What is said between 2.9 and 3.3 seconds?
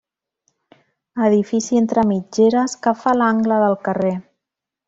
fa